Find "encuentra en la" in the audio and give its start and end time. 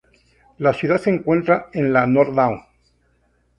1.11-2.07